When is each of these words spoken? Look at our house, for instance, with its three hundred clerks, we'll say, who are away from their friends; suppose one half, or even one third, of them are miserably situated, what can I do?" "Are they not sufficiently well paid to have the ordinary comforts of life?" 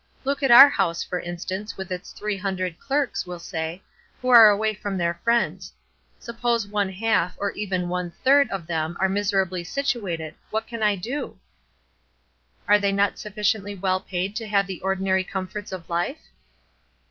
Look 0.23 0.41
at 0.41 0.49
our 0.49 0.67
house, 0.67 1.03
for 1.03 1.19
instance, 1.19 1.77
with 1.77 1.91
its 1.91 2.11
three 2.11 2.35
hundred 2.37 2.79
clerks, 2.79 3.27
we'll 3.27 3.37
say, 3.37 3.83
who 4.19 4.29
are 4.29 4.49
away 4.49 4.73
from 4.73 4.97
their 4.97 5.13
friends; 5.23 5.71
suppose 6.17 6.65
one 6.67 6.89
half, 6.89 7.35
or 7.37 7.51
even 7.51 7.87
one 7.87 8.09
third, 8.09 8.49
of 8.49 8.65
them 8.65 8.97
are 8.99 9.07
miserably 9.07 9.63
situated, 9.63 10.33
what 10.49 10.65
can 10.65 10.81
I 10.81 10.95
do?" 10.95 11.37
"Are 12.67 12.79
they 12.79 12.91
not 12.91 13.19
sufficiently 13.19 13.75
well 13.75 13.99
paid 13.99 14.35
to 14.37 14.47
have 14.47 14.65
the 14.65 14.81
ordinary 14.81 15.23
comforts 15.23 15.71
of 15.71 15.87
life?" 15.87 16.31